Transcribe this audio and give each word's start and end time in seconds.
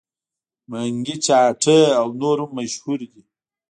منګي 0.69 1.15
چاټۍ 1.25 1.81
او 1.99 2.07
نور 2.21 2.37
هم 2.43 2.49
مشهور 2.57 2.99
دي. 3.11 3.21